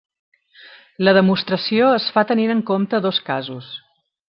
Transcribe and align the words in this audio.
La 1.07 1.13
demostració 1.17 1.91
es 1.99 2.09
fa 2.17 2.25
tenint 2.33 2.55
en 2.55 2.65
compte 2.73 3.03
dos 3.09 3.21
casos. 3.31 3.71